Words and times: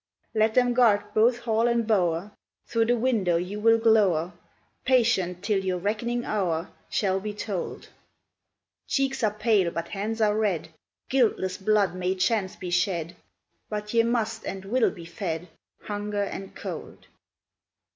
Let 0.33 0.55
them 0.55 0.73
guard 0.73 1.13
both 1.13 1.37
hall 1.41 1.67
and 1.67 1.85
bower; 1.85 2.31
Through 2.65 2.85
the 2.85 2.97
window 2.97 3.35
you 3.37 3.59
will 3.59 3.77
glower, 3.77 4.33
Patient 4.83 5.43
till 5.43 5.63
your 5.63 5.77
reckoning 5.77 6.25
hour 6.25 6.71
Shall 6.89 7.19
be 7.19 7.35
tolled: 7.35 7.89
Cheeks 8.87 9.21
are 9.21 9.29
pale, 9.31 9.69
but 9.69 9.89
hands 9.89 10.19
are 10.19 10.35
red, 10.35 10.69
Guiltless 11.09 11.57
blood 11.57 11.93
may 11.93 12.15
chance 12.15 12.55
be 12.55 12.71
shed, 12.71 13.15
But 13.69 13.93
ye 13.93 14.01
must 14.01 14.43
and 14.43 14.65
will 14.65 14.89
be 14.89 15.05
fed, 15.05 15.49
Hunger 15.81 16.23
and 16.23 16.55
Cold! 16.55 17.05